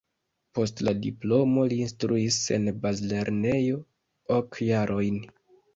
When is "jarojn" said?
4.73-5.27